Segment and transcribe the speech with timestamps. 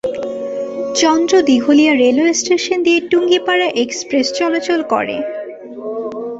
[0.95, 5.17] চন্দ্র Dighalia railway station দিয়ে Tungipara express চলাচল করে।